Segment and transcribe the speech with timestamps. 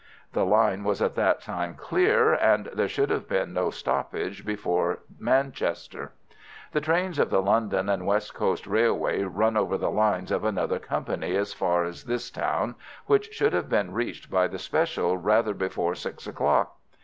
[0.33, 5.03] The line was at that time clear, and there should have been no stoppage before
[5.19, 6.13] Manchester.
[6.71, 10.79] The trains of the London and West Coast Railway run over the lines of another
[10.79, 12.73] company as far as this town,
[13.05, 16.77] which should have been reached by the special rather before six o'clock.